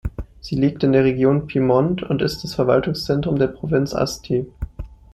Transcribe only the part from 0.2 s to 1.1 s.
Sie liegt in der